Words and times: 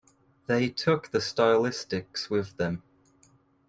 They 0.47 0.67
took 0.69 1.11
The 1.11 1.19
Stylistics 1.19 2.27
with 2.27 2.57
them. 2.57 2.81